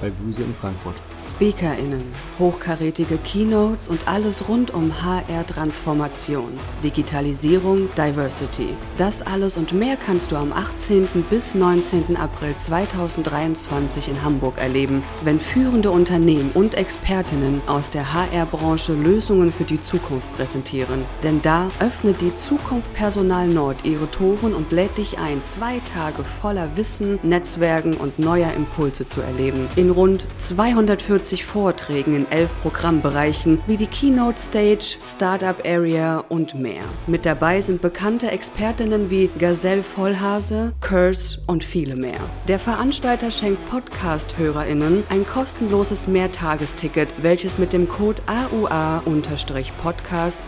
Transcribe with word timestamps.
bei 0.00 0.10
Buse 0.10 0.42
in 0.42 0.54
Frankfurt. 0.54 0.94
SpeakerInnen, 1.18 2.04
hochkarätige 2.38 3.18
Keynotes 3.18 3.88
und 3.88 4.06
alles 4.06 4.48
rund 4.48 4.72
um 4.72 4.92
HR-Transformation, 5.02 6.50
Digitalisierung, 6.84 7.88
Diversity. 7.96 8.68
Das 8.96 9.22
alles 9.22 9.56
und 9.56 9.72
mehr 9.72 9.96
kannst 9.96 10.30
du 10.30 10.36
am 10.36 10.52
18. 10.52 11.08
bis 11.28 11.54
19. 11.54 12.16
April 12.16 12.56
2023 12.56 14.08
in 14.08 14.22
Hamburg 14.22 14.58
erleben, 14.58 15.02
wenn 15.24 15.40
führende 15.40 15.90
Unternehmen 15.90 16.50
und 16.54 16.74
Expertinnen 16.74 17.60
aus 17.66 17.90
der 17.90 18.12
HR-Branche 18.12 18.94
Lösungen 18.94 19.52
für 19.52 19.64
die 19.64 19.80
Zukunft 19.80 20.32
präsentieren. 20.34 21.04
Denn 21.22 21.42
da 21.42 21.68
öffnet 21.80 22.20
die 22.20 22.36
Zukunft 22.36 22.92
Personal 22.94 23.48
Nord 23.48 23.84
ihre 23.84 24.10
Toren 24.10 24.54
und 24.54 24.72
lädt 24.72 24.98
dich 24.98 25.18
ein, 25.18 25.42
zwei 25.42 25.80
Tage 25.80 26.22
voller 26.40 26.76
Wissen, 26.76 27.18
Netzwerken 27.22 27.94
und 27.94 28.18
neuer 28.18 28.52
Impulse 28.52 29.06
zu 29.06 29.20
erleben. 29.20 29.68
In 29.76 29.87
in 29.88 29.94
rund 29.94 30.28
240 30.38 31.46
Vorträgen 31.46 32.14
in 32.14 32.30
elf 32.30 32.50
Programmbereichen 32.60 33.62
wie 33.66 33.78
die 33.78 33.86
Keynote 33.86 34.38
Stage, 34.38 34.98
Startup 35.00 35.56
Area 35.64 36.22
und 36.28 36.54
mehr. 36.54 36.82
Mit 37.06 37.24
dabei 37.24 37.62
sind 37.62 37.80
bekannte 37.80 38.30
Expertinnen 38.30 39.08
wie 39.10 39.30
Gazelle 39.38 39.82
Vollhase, 39.82 40.74
Curse 40.80 41.40
und 41.46 41.64
viele 41.64 41.96
mehr. 41.96 42.20
Der 42.48 42.58
Veranstalter 42.58 43.30
schenkt 43.30 43.64
Podcast-HörerInnen 43.70 45.04
ein 45.08 45.26
kostenloses 45.26 46.06
Mehrtagesticket, 46.06 47.08
welches 47.22 47.56
mit 47.56 47.72
dem 47.72 47.88
Code 47.88 48.20
AUA-Podcast 48.26 49.08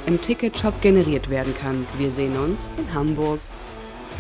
im 0.04 0.20
Ticketshop 0.20 0.82
generiert 0.82 1.30
werden 1.30 1.54
kann. 1.58 1.86
Wir 1.96 2.10
sehen 2.10 2.36
uns 2.36 2.70
in 2.76 2.92
Hamburg. 2.92 3.40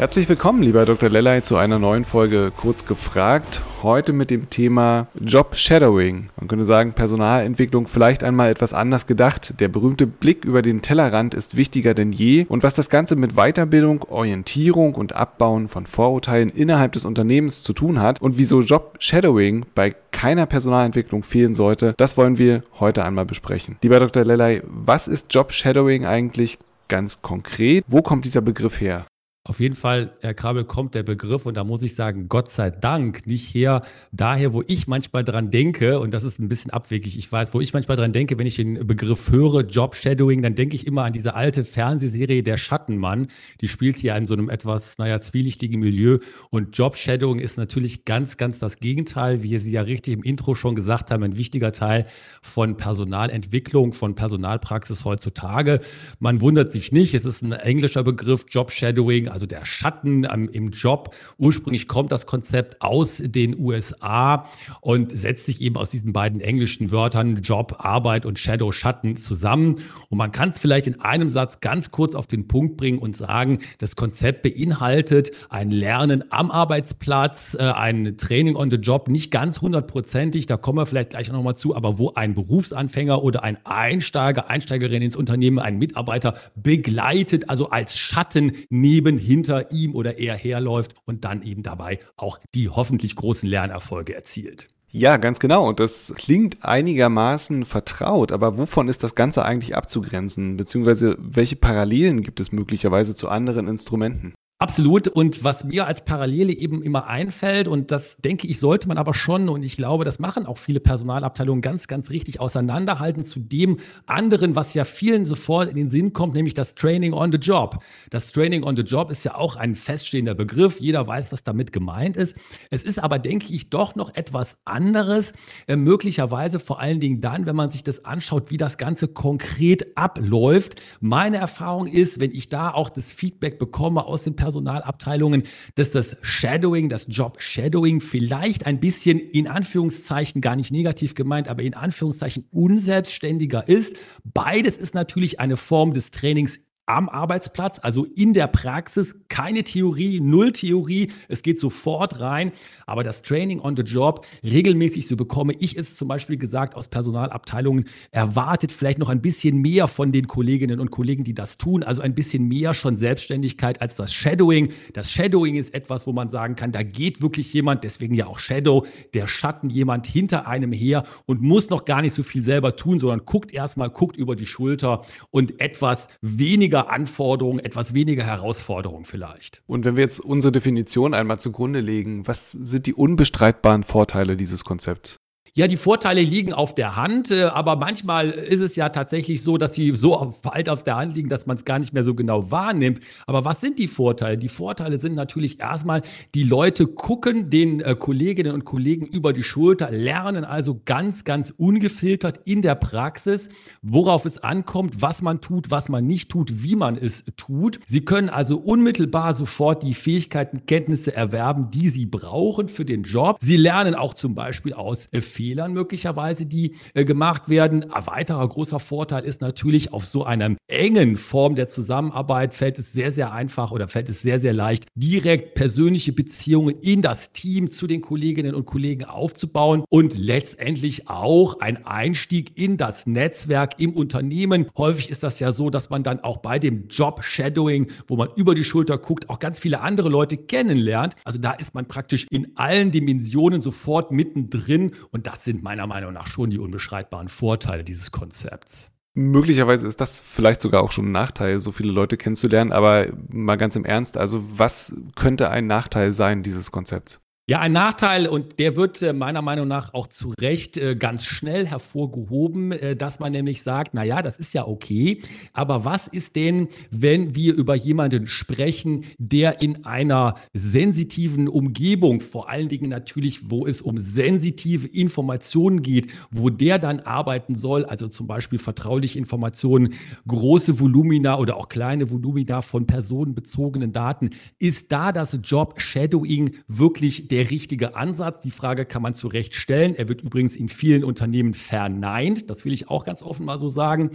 Herzlich 0.00 0.30
willkommen, 0.30 0.62
lieber 0.62 0.86
Dr. 0.86 1.10
Lellay, 1.10 1.42
zu 1.42 1.58
einer 1.58 1.78
neuen 1.78 2.06
Folge 2.06 2.52
Kurz 2.56 2.86
gefragt. 2.86 3.60
Heute 3.82 4.14
mit 4.14 4.30
dem 4.30 4.48
Thema 4.48 5.08
Job 5.20 5.54
Shadowing. 5.54 6.30
Man 6.38 6.48
könnte 6.48 6.64
sagen, 6.64 6.94
Personalentwicklung 6.94 7.86
vielleicht 7.86 8.24
einmal 8.24 8.50
etwas 8.50 8.72
anders 8.72 9.04
gedacht. 9.04 9.60
Der 9.60 9.68
berühmte 9.68 10.06
Blick 10.06 10.46
über 10.46 10.62
den 10.62 10.80
Tellerrand 10.80 11.34
ist 11.34 11.58
wichtiger 11.58 11.92
denn 11.92 12.12
je. 12.12 12.46
Und 12.48 12.62
was 12.62 12.72
das 12.72 12.88
Ganze 12.88 13.14
mit 13.14 13.34
Weiterbildung, 13.34 14.04
Orientierung 14.04 14.94
und 14.94 15.14
Abbauen 15.14 15.68
von 15.68 15.84
Vorurteilen 15.84 16.48
innerhalb 16.48 16.92
des 16.92 17.04
Unternehmens 17.04 17.62
zu 17.62 17.74
tun 17.74 18.00
hat 18.00 18.22
und 18.22 18.38
wieso 18.38 18.62
Job 18.62 18.96
Shadowing 19.00 19.66
bei 19.74 19.94
keiner 20.12 20.46
Personalentwicklung 20.46 21.24
fehlen 21.24 21.52
sollte, 21.52 21.92
das 21.98 22.16
wollen 22.16 22.38
wir 22.38 22.62
heute 22.78 23.04
einmal 23.04 23.26
besprechen. 23.26 23.76
Lieber 23.82 24.00
Dr. 24.00 24.24
Lellay, 24.24 24.62
was 24.64 25.08
ist 25.08 25.34
Job 25.34 25.52
Shadowing 25.52 26.06
eigentlich 26.06 26.56
ganz 26.88 27.20
konkret? 27.20 27.84
Wo 27.86 28.00
kommt 28.00 28.24
dieser 28.24 28.40
Begriff 28.40 28.80
her? 28.80 29.04
Auf 29.50 29.58
jeden 29.58 29.74
Fall, 29.74 30.12
Herr 30.20 30.32
Krabel, 30.32 30.62
kommt 30.62 30.94
der 30.94 31.02
Begriff 31.02 31.44
und 31.44 31.56
da 31.56 31.64
muss 31.64 31.82
ich 31.82 31.96
sagen, 31.96 32.28
Gott 32.28 32.52
sei 32.52 32.70
Dank, 32.70 33.26
nicht 33.26 33.52
her, 33.52 33.82
daher, 34.12 34.52
wo 34.52 34.62
ich 34.64 34.86
manchmal 34.86 35.24
dran 35.24 35.50
denke, 35.50 35.98
und 35.98 36.14
das 36.14 36.22
ist 36.22 36.38
ein 36.38 36.48
bisschen 36.48 36.70
abwegig, 36.70 37.18
ich 37.18 37.32
weiß, 37.32 37.52
wo 37.52 37.60
ich 37.60 37.72
manchmal 37.72 37.96
dran 37.96 38.12
denke, 38.12 38.38
wenn 38.38 38.46
ich 38.46 38.54
den 38.54 38.86
Begriff 38.86 39.32
höre, 39.32 39.62
Job 39.62 39.96
Shadowing, 39.96 40.40
dann 40.40 40.54
denke 40.54 40.76
ich 40.76 40.86
immer 40.86 41.02
an 41.02 41.12
diese 41.12 41.34
alte 41.34 41.64
Fernsehserie 41.64 42.44
Der 42.44 42.58
Schattenmann, 42.58 43.26
die 43.60 43.66
spielt 43.66 43.96
hier 43.96 44.14
in 44.14 44.24
so 44.26 44.34
einem 44.34 44.50
etwas, 44.50 44.98
naja, 44.98 45.20
zwielichtigen 45.20 45.80
Milieu 45.80 46.20
und 46.50 46.78
Job 46.78 46.96
Shadowing 46.96 47.40
ist 47.40 47.58
natürlich 47.58 48.04
ganz, 48.04 48.36
ganz 48.36 48.60
das 48.60 48.78
Gegenteil, 48.78 49.42
wie 49.42 49.58
Sie 49.58 49.72
ja 49.72 49.82
richtig 49.82 50.14
im 50.14 50.22
Intro 50.22 50.54
schon 50.54 50.76
gesagt 50.76 51.10
haben, 51.10 51.24
ein 51.24 51.36
wichtiger 51.36 51.72
Teil 51.72 52.06
von 52.40 52.76
Personalentwicklung, 52.76 53.94
von 53.94 54.14
Personalpraxis 54.14 55.04
heutzutage. 55.04 55.80
Man 56.20 56.40
wundert 56.40 56.70
sich 56.70 56.92
nicht, 56.92 57.14
es 57.14 57.24
ist 57.24 57.42
ein 57.42 57.50
englischer 57.50 58.04
Begriff, 58.04 58.44
Job 58.48 58.70
Shadowing, 58.70 59.26
also 59.40 59.46
der 59.46 59.64
Schatten 59.64 60.26
ähm, 60.30 60.50
im 60.52 60.70
Job. 60.70 61.14
Ursprünglich 61.38 61.88
kommt 61.88 62.12
das 62.12 62.26
Konzept 62.26 62.82
aus 62.82 63.22
den 63.24 63.58
USA 63.58 64.44
und 64.82 65.16
setzt 65.16 65.46
sich 65.46 65.62
eben 65.62 65.76
aus 65.76 65.88
diesen 65.88 66.12
beiden 66.12 66.42
englischen 66.42 66.90
Wörtern 66.90 67.36
Job, 67.36 67.76
Arbeit 67.78 68.26
und 68.26 68.38
Shadow, 68.38 68.70
Schatten 68.70 69.16
zusammen. 69.16 69.80
Und 70.10 70.18
man 70.18 70.30
kann 70.30 70.50
es 70.50 70.58
vielleicht 70.58 70.88
in 70.88 71.00
einem 71.00 71.30
Satz 71.30 71.60
ganz 71.60 71.90
kurz 71.90 72.14
auf 72.14 72.26
den 72.26 72.48
Punkt 72.48 72.76
bringen 72.76 72.98
und 72.98 73.16
sagen, 73.16 73.60
das 73.78 73.96
Konzept 73.96 74.42
beinhaltet 74.42 75.30
ein 75.48 75.70
Lernen 75.70 76.22
am 76.28 76.50
Arbeitsplatz, 76.50 77.56
äh, 77.58 77.62
ein 77.62 78.18
Training 78.18 78.56
on 78.56 78.70
the 78.70 78.76
Job, 78.76 79.08
nicht 79.08 79.30
ganz 79.30 79.62
hundertprozentig, 79.62 80.44
da 80.44 80.58
kommen 80.58 80.76
wir 80.76 80.84
vielleicht 80.84 81.10
gleich 81.10 81.32
nochmal 81.32 81.56
zu, 81.56 81.74
aber 81.74 81.96
wo 81.96 82.12
ein 82.12 82.34
Berufsanfänger 82.34 83.22
oder 83.22 83.42
ein 83.42 83.56
Einsteiger, 83.64 84.50
Einsteigerin 84.50 85.00
ins 85.00 85.16
Unternehmen, 85.16 85.58
ein 85.58 85.78
Mitarbeiter 85.78 86.34
begleitet, 86.56 87.48
also 87.48 87.70
als 87.70 87.98
Schatten 87.98 88.52
neben 88.68 89.18
hinter 89.20 89.70
ihm 89.70 89.94
oder 89.94 90.18
er 90.18 90.34
herläuft 90.34 90.94
und 91.04 91.24
dann 91.24 91.42
eben 91.42 91.62
dabei 91.62 92.00
auch 92.16 92.40
die 92.54 92.68
hoffentlich 92.68 93.14
großen 93.14 93.48
Lernerfolge 93.48 94.14
erzielt. 94.14 94.66
Ja, 94.92 95.18
ganz 95.18 95.38
genau. 95.38 95.68
Und 95.68 95.78
das 95.78 96.12
klingt 96.16 96.64
einigermaßen 96.64 97.64
vertraut. 97.64 98.32
Aber 98.32 98.58
wovon 98.58 98.88
ist 98.88 99.04
das 99.04 99.14
Ganze 99.14 99.44
eigentlich 99.44 99.76
abzugrenzen? 99.76 100.56
Beziehungsweise 100.56 101.16
welche 101.18 101.56
Parallelen 101.56 102.22
gibt 102.22 102.40
es 102.40 102.50
möglicherweise 102.50 103.14
zu 103.14 103.28
anderen 103.28 103.68
Instrumenten? 103.68 104.34
Absolut. 104.62 105.08
Und 105.08 105.42
was 105.42 105.64
mir 105.64 105.86
als 105.86 106.04
Parallele 106.04 106.52
eben 106.52 106.82
immer 106.82 107.06
einfällt, 107.06 107.66
und 107.66 107.90
das 107.90 108.18
denke 108.18 108.46
ich, 108.46 108.58
sollte 108.58 108.88
man 108.88 108.98
aber 108.98 109.14
schon, 109.14 109.48
und 109.48 109.62
ich 109.62 109.78
glaube, 109.78 110.04
das 110.04 110.18
machen 110.18 110.44
auch 110.44 110.58
viele 110.58 110.80
Personalabteilungen 110.80 111.62
ganz, 111.62 111.88
ganz 111.88 112.10
richtig 112.10 112.40
auseinanderhalten 112.40 113.24
zu 113.24 113.40
dem 113.40 113.78
anderen, 114.04 114.56
was 114.56 114.74
ja 114.74 114.84
vielen 114.84 115.24
sofort 115.24 115.70
in 115.70 115.76
den 115.76 115.88
Sinn 115.88 116.12
kommt, 116.12 116.34
nämlich 116.34 116.52
das 116.52 116.74
Training 116.74 117.14
on 117.14 117.32
the 117.32 117.38
Job. 117.38 117.82
Das 118.10 118.32
Training 118.32 118.62
on 118.62 118.76
the 118.76 118.82
Job 118.82 119.10
ist 119.10 119.24
ja 119.24 119.34
auch 119.34 119.56
ein 119.56 119.74
feststehender 119.74 120.34
Begriff. 120.34 120.78
Jeder 120.78 121.06
weiß, 121.06 121.32
was 121.32 121.42
damit 121.42 121.72
gemeint 121.72 122.18
ist. 122.18 122.36
Es 122.68 122.84
ist 122.84 122.98
aber, 122.98 123.18
denke 123.18 123.54
ich, 123.54 123.70
doch 123.70 123.94
noch 123.94 124.14
etwas 124.14 124.58
anderes. 124.66 125.32
Äh, 125.68 125.76
möglicherweise 125.76 126.60
vor 126.60 126.80
allen 126.80 127.00
Dingen 127.00 127.22
dann, 127.22 127.46
wenn 127.46 127.56
man 127.56 127.70
sich 127.70 127.82
das 127.82 128.04
anschaut, 128.04 128.50
wie 128.50 128.58
das 128.58 128.76
Ganze 128.76 129.08
konkret 129.08 129.96
abläuft. 129.96 130.82
Meine 131.00 131.38
Erfahrung 131.38 131.86
ist, 131.86 132.20
wenn 132.20 132.32
ich 132.32 132.50
da 132.50 132.70
auch 132.70 132.90
das 132.90 133.10
Feedback 133.10 133.58
bekomme 133.58 134.04
aus 134.04 134.24
den 134.24 134.36
Personal 134.36 134.49
Personalabteilungen, 134.50 135.44
dass 135.76 135.92
das 135.92 136.16
Shadowing, 136.22 136.88
das 136.88 137.06
Job 137.08 137.40
Shadowing 137.40 138.00
vielleicht 138.00 138.66
ein 138.66 138.80
bisschen 138.80 139.20
in 139.20 139.46
Anführungszeichen, 139.46 140.40
gar 140.40 140.56
nicht 140.56 140.72
negativ 140.72 141.14
gemeint, 141.14 141.46
aber 141.46 141.62
in 141.62 141.74
Anführungszeichen 141.74 142.46
unselbstständiger 142.50 143.68
ist. 143.68 143.96
Beides 144.24 144.76
ist 144.76 144.94
natürlich 144.94 145.38
eine 145.38 145.56
Form 145.56 145.94
des 145.94 146.10
Trainings 146.10 146.60
am 146.90 147.08
Arbeitsplatz, 147.08 147.78
also 147.80 148.04
in 148.04 148.34
der 148.34 148.48
Praxis, 148.48 149.20
keine 149.28 149.62
Theorie, 149.62 150.18
null 150.18 150.50
Theorie, 150.50 151.12
es 151.28 151.42
geht 151.42 151.60
sofort 151.60 152.18
rein, 152.18 152.50
aber 152.84 153.04
das 153.04 153.22
Training 153.22 153.60
on 153.60 153.76
the 153.76 153.82
Job 153.82 154.26
regelmäßig, 154.42 155.06
so 155.06 155.14
bekomme 155.14 155.52
ich 155.60 155.76
es 155.76 155.94
zum 155.94 156.08
Beispiel 156.08 156.36
gesagt 156.36 156.74
aus 156.74 156.88
Personalabteilungen, 156.88 157.84
erwartet 158.10 158.72
vielleicht 158.72 158.98
noch 158.98 159.08
ein 159.08 159.22
bisschen 159.22 159.58
mehr 159.58 159.86
von 159.86 160.10
den 160.10 160.26
Kolleginnen 160.26 160.80
und 160.80 160.90
Kollegen, 160.90 161.22
die 161.22 161.32
das 161.32 161.58
tun, 161.58 161.84
also 161.84 162.02
ein 162.02 162.16
bisschen 162.16 162.48
mehr 162.48 162.74
schon 162.74 162.96
Selbstständigkeit 162.96 163.80
als 163.80 163.94
das 163.94 164.12
Shadowing. 164.12 164.70
Das 164.92 165.12
Shadowing 165.12 165.54
ist 165.54 165.72
etwas, 165.72 166.08
wo 166.08 166.12
man 166.12 166.28
sagen 166.28 166.56
kann, 166.56 166.72
da 166.72 166.82
geht 166.82 167.22
wirklich 167.22 167.52
jemand, 167.54 167.84
deswegen 167.84 168.14
ja 168.14 168.26
auch 168.26 168.40
Shadow, 168.40 168.84
der 169.14 169.28
Schatten 169.28 169.70
jemand 169.70 170.08
hinter 170.08 170.48
einem 170.48 170.72
her 170.72 171.04
und 171.26 171.40
muss 171.40 171.70
noch 171.70 171.84
gar 171.84 172.02
nicht 172.02 172.14
so 172.14 172.24
viel 172.24 172.42
selber 172.42 172.74
tun, 172.74 172.98
sondern 172.98 173.24
guckt 173.26 173.52
erstmal, 173.52 173.90
guckt 173.90 174.16
über 174.16 174.34
die 174.34 174.46
Schulter 174.46 175.02
und 175.30 175.60
etwas 175.60 176.08
weniger 176.20 176.79
weniger 176.80 176.92
Anforderungen, 176.92 177.58
etwas 177.58 177.94
weniger 177.94 178.24
Herausforderungen 178.24 179.04
vielleicht. 179.04 179.62
Und 179.66 179.84
wenn 179.84 179.96
wir 179.96 180.02
jetzt 180.02 180.20
unsere 180.20 180.52
Definition 180.52 181.14
einmal 181.14 181.38
zugrunde 181.38 181.80
legen, 181.80 182.26
was 182.26 182.52
sind 182.52 182.86
die 182.86 182.94
unbestreitbaren 182.94 183.82
Vorteile 183.82 184.36
dieses 184.36 184.64
Konzepts? 184.64 185.16
Ja, 185.54 185.66
die 185.66 185.76
Vorteile 185.76 186.20
liegen 186.20 186.52
auf 186.52 186.74
der 186.74 186.94
Hand, 186.94 187.32
äh, 187.32 187.42
aber 187.44 187.76
manchmal 187.76 188.30
ist 188.30 188.60
es 188.60 188.76
ja 188.76 188.88
tatsächlich 188.88 189.42
so, 189.42 189.56
dass 189.56 189.74
sie 189.74 189.94
so 189.96 190.34
weit 190.42 190.68
auf 190.68 190.84
der 190.84 190.96
Hand 190.96 191.16
liegen, 191.16 191.28
dass 191.28 191.46
man 191.46 191.56
es 191.56 191.64
gar 191.64 191.78
nicht 191.78 191.92
mehr 191.92 192.04
so 192.04 192.14
genau 192.14 192.50
wahrnimmt. 192.50 193.00
Aber 193.26 193.44
was 193.44 193.60
sind 193.60 193.78
die 193.78 193.88
Vorteile? 193.88 194.36
Die 194.36 194.48
Vorteile 194.48 195.00
sind 195.00 195.14
natürlich 195.14 195.60
erstmal, 195.60 196.02
die 196.34 196.44
Leute 196.44 196.86
gucken 196.86 197.50
den 197.50 197.80
äh, 197.80 197.96
Kolleginnen 197.96 198.52
und 198.52 198.64
Kollegen 198.64 199.06
über 199.06 199.32
die 199.32 199.42
Schulter, 199.42 199.90
lernen 199.90 200.44
also 200.44 200.80
ganz, 200.84 201.24
ganz 201.24 201.52
ungefiltert 201.56 202.40
in 202.44 202.62
der 202.62 202.76
Praxis, 202.76 203.48
worauf 203.82 204.26
es 204.26 204.38
ankommt, 204.38 205.02
was 205.02 205.20
man 205.20 205.40
tut, 205.40 205.70
was 205.70 205.88
man 205.88 206.06
nicht 206.06 206.30
tut, 206.30 206.62
wie 206.62 206.76
man 206.76 206.96
es 206.96 207.24
tut. 207.36 207.80
Sie 207.86 208.02
können 208.02 208.28
also 208.28 208.56
unmittelbar 208.56 209.34
sofort 209.34 209.82
die 209.82 209.94
Fähigkeiten, 209.94 210.66
Kenntnisse 210.66 211.14
erwerben, 211.14 211.70
die 211.72 211.88
sie 211.88 212.06
brauchen 212.06 212.68
für 212.68 212.84
den 212.84 213.02
Job. 213.02 213.36
Sie 213.40 213.56
lernen 213.56 213.94
auch 213.96 214.14
zum 214.14 214.34
Beispiel 214.34 214.74
aus 214.74 215.08
äh, 215.12 215.20
Fehlern 215.40 215.72
möglicherweise, 215.72 216.44
die 216.44 216.74
äh, 216.92 217.06
gemacht 217.06 217.48
werden. 217.48 217.90
Ein 217.90 218.06
weiterer 218.06 218.46
großer 218.46 218.78
Vorteil 218.78 219.24
ist 219.24 219.40
natürlich, 219.40 219.94
auf 219.94 220.04
so 220.04 220.22
einer 220.22 220.54
engen 220.68 221.16
Form 221.16 221.54
der 221.54 221.66
Zusammenarbeit 221.66 222.52
fällt 222.52 222.78
es 222.78 222.92
sehr, 222.92 223.10
sehr 223.10 223.32
einfach 223.32 223.70
oder 223.70 223.88
fällt 223.88 224.10
es 224.10 224.20
sehr, 224.20 224.38
sehr 224.38 224.52
leicht, 224.52 224.84
direkt 224.94 225.54
persönliche 225.54 226.12
Beziehungen 226.12 226.76
in 226.82 227.00
das 227.00 227.32
Team 227.32 227.70
zu 227.70 227.86
den 227.86 228.02
Kolleginnen 228.02 228.54
und 228.54 228.66
Kollegen 228.66 229.06
aufzubauen 229.06 229.82
und 229.88 230.18
letztendlich 230.18 231.08
auch 231.08 231.60
ein 231.60 231.86
Einstieg 231.86 232.58
in 232.58 232.76
das 232.76 233.06
Netzwerk 233.06 233.80
im 233.80 233.94
Unternehmen. 233.94 234.66
Häufig 234.76 235.08
ist 235.08 235.22
das 235.22 235.40
ja 235.40 235.52
so, 235.52 235.70
dass 235.70 235.88
man 235.88 236.02
dann 236.02 236.20
auch 236.20 236.36
bei 236.36 236.58
dem 236.58 236.88
Job 236.88 237.24
Shadowing, 237.24 237.86
wo 238.06 238.16
man 238.16 238.28
über 238.36 238.54
die 238.54 238.64
Schulter 238.64 238.98
guckt, 238.98 239.30
auch 239.30 239.38
ganz 239.38 239.58
viele 239.58 239.80
andere 239.80 240.10
Leute 240.10 240.36
kennenlernt. 240.36 241.14
Also 241.24 241.38
da 241.38 241.52
ist 241.52 241.74
man 241.74 241.86
praktisch 241.86 242.26
in 242.30 242.58
allen 242.58 242.90
Dimensionen 242.90 243.62
sofort 243.62 244.12
mittendrin 244.12 244.92
und 245.10 245.29
das 245.30 245.44
sind 245.44 245.62
meiner 245.62 245.86
Meinung 245.86 246.12
nach 246.12 246.26
schon 246.26 246.50
die 246.50 246.58
unbeschreitbaren 246.58 247.28
Vorteile 247.28 247.84
dieses 247.84 248.10
Konzepts. 248.10 248.92
Möglicherweise 249.14 249.88
ist 249.88 250.00
das 250.00 250.20
vielleicht 250.20 250.60
sogar 250.60 250.82
auch 250.82 250.92
schon 250.92 251.06
ein 251.06 251.12
Nachteil, 251.12 251.58
so 251.58 251.72
viele 251.72 251.90
Leute 251.90 252.16
kennenzulernen, 252.16 252.72
aber 252.72 253.08
mal 253.28 253.56
ganz 253.56 253.76
im 253.76 253.84
Ernst, 253.84 254.16
also 254.16 254.42
was 254.56 254.94
könnte 255.16 255.50
ein 255.50 255.66
Nachteil 255.66 256.12
sein 256.12 256.42
dieses 256.42 256.70
Konzepts? 256.70 257.20
Ja, 257.50 257.58
ein 257.58 257.72
Nachteil, 257.72 258.28
und 258.28 258.60
der 258.60 258.76
wird 258.76 259.02
äh, 259.02 259.12
meiner 259.12 259.42
Meinung 259.42 259.66
nach 259.66 259.92
auch 259.92 260.06
zu 260.06 260.32
Recht 260.40 260.76
äh, 260.76 260.94
ganz 260.94 261.26
schnell 261.26 261.66
hervorgehoben, 261.66 262.70
äh, 262.70 262.94
dass 262.94 263.18
man 263.18 263.32
nämlich 263.32 263.64
sagt, 263.64 263.92
na 263.92 264.04
ja, 264.04 264.22
das 264.22 264.38
ist 264.38 264.54
ja 264.54 264.68
okay, 264.68 265.20
aber 265.52 265.84
was 265.84 266.06
ist 266.06 266.36
denn, 266.36 266.68
wenn 266.92 267.34
wir 267.34 267.54
über 267.54 267.74
jemanden 267.74 268.28
sprechen, 268.28 269.04
der 269.18 269.62
in 269.62 269.84
einer 269.84 270.36
sensitiven 270.52 271.48
Umgebung, 271.48 272.20
vor 272.20 272.48
allen 272.48 272.68
Dingen 272.68 272.88
natürlich, 272.88 273.50
wo 273.50 273.66
es 273.66 273.82
um 273.82 273.98
sensitive 273.98 274.86
Informationen 274.86 275.82
geht, 275.82 276.06
wo 276.30 276.50
der 276.50 276.78
dann 276.78 277.00
arbeiten 277.00 277.56
soll, 277.56 277.84
also 277.84 278.06
zum 278.06 278.28
Beispiel 278.28 278.60
vertrauliche 278.60 279.18
Informationen, 279.18 279.94
große 280.28 280.78
Volumina 280.78 281.36
oder 281.36 281.56
auch 281.56 281.68
kleine 281.68 282.10
Volumina 282.10 282.62
von 282.62 282.86
personenbezogenen 282.86 283.90
Daten, 283.90 284.30
ist 284.60 284.92
da 284.92 285.10
das 285.10 285.36
Job 285.42 285.80
Shadowing 285.80 286.54
wirklich 286.68 287.26
der 287.26 287.39
der 287.40 287.50
richtige 287.50 287.96
Ansatz. 287.96 288.40
Die 288.40 288.50
Frage 288.50 288.84
kann 288.84 289.00
man 289.00 289.14
zu 289.14 289.26
Recht 289.26 289.54
stellen. 289.54 289.94
Er 289.94 290.10
wird 290.10 290.20
übrigens 290.20 290.56
in 290.56 290.68
vielen 290.68 291.04
Unternehmen 291.04 291.54
verneint. 291.54 292.50
Das 292.50 292.66
will 292.66 292.72
ich 292.74 292.90
auch 292.90 293.06
ganz 293.06 293.22
offen 293.22 293.46
mal 293.46 293.58
so 293.58 293.68
sagen. 293.68 294.10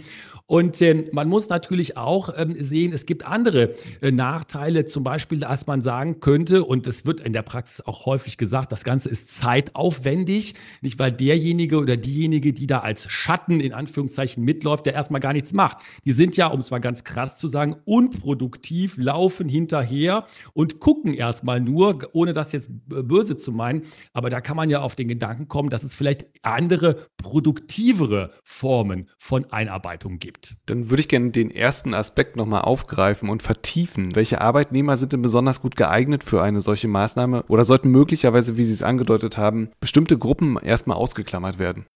Und 0.46 0.80
äh, 0.80 1.06
man 1.10 1.28
muss 1.28 1.48
natürlich 1.48 1.96
auch 1.96 2.32
ähm, 2.36 2.54
sehen, 2.56 2.92
es 2.92 3.04
gibt 3.04 3.26
andere 3.26 3.74
äh, 4.00 4.12
Nachteile, 4.12 4.84
zum 4.84 5.02
Beispiel, 5.02 5.40
dass 5.40 5.66
man 5.66 5.82
sagen 5.82 6.20
könnte, 6.20 6.62
und 6.62 6.86
es 6.86 7.04
wird 7.04 7.18
in 7.18 7.32
der 7.32 7.42
Praxis 7.42 7.84
auch 7.84 8.06
häufig 8.06 8.36
gesagt, 8.36 8.70
das 8.70 8.84
Ganze 8.84 9.08
ist 9.08 9.36
zeitaufwendig, 9.36 10.54
nicht 10.80 11.00
weil 11.00 11.10
derjenige 11.10 11.78
oder 11.78 11.96
diejenige, 11.96 12.52
die 12.52 12.68
da 12.68 12.78
als 12.78 13.10
Schatten 13.10 13.58
in 13.58 13.72
Anführungszeichen 13.72 14.44
mitläuft, 14.44 14.86
der 14.86 14.94
erstmal 14.94 15.20
gar 15.20 15.32
nichts 15.32 15.52
macht. 15.52 15.78
Die 16.04 16.12
sind 16.12 16.36
ja, 16.36 16.46
um 16.46 16.60
es 16.60 16.70
mal 16.70 16.78
ganz 16.78 17.02
krass 17.02 17.38
zu 17.38 17.48
sagen, 17.48 17.74
unproduktiv, 17.86 18.96
laufen 18.98 19.48
hinterher 19.48 20.26
und 20.52 20.78
gucken 20.78 21.12
erstmal 21.12 21.60
nur, 21.60 22.08
ohne 22.12 22.32
das 22.32 22.52
jetzt 22.52 22.70
böse 23.08 23.36
zu 23.36 23.52
meinen, 23.52 23.82
aber 24.12 24.30
da 24.30 24.40
kann 24.40 24.56
man 24.56 24.70
ja 24.70 24.80
auf 24.80 24.94
den 24.94 25.08
Gedanken 25.08 25.48
kommen, 25.48 25.70
dass 25.70 25.84
es 25.84 25.94
vielleicht 25.94 26.26
andere, 26.42 27.06
produktivere 27.16 28.30
Formen 28.44 29.08
von 29.18 29.50
Einarbeitung 29.52 30.18
gibt. 30.18 30.56
Dann 30.66 30.90
würde 30.90 31.00
ich 31.00 31.08
gerne 31.08 31.30
den 31.30 31.50
ersten 31.50 31.94
Aspekt 31.94 32.36
nochmal 32.36 32.62
aufgreifen 32.62 33.28
und 33.28 33.42
vertiefen. 33.42 34.14
Welche 34.14 34.40
Arbeitnehmer 34.40 34.96
sind 34.96 35.12
denn 35.12 35.22
besonders 35.22 35.60
gut 35.60 35.76
geeignet 35.76 36.24
für 36.24 36.42
eine 36.42 36.60
solche 36.60 36.88
Maßnahme 36.88 37.44
oder 37.48 37.64
sollten 37.64 37.90
möglicherweise, 37.90 38.56
wie 38.56 38.64
Sie 38.64 38.72
es 38.72 38.82
angedeutet 38.82 39.38
haben, 39.38 39.70
bestimmte 39.80 40.18
Gruppen 40.18 40.56
erstmal 40.58 40.96
ausgeklammert 40.96 41.58
werden? 41.58 41.86